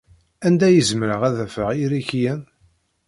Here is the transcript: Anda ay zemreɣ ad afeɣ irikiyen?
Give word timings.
Anda 0.45 0.65
ay 0.67 0.79
zemreɣ 0.89 1.21
ad 1.27 1.37
afeɣ 1.45 1.69
irikiyen? 1.83 2.41